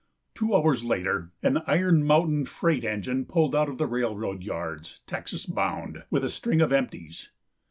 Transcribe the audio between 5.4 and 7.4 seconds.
bound, with a string of empties.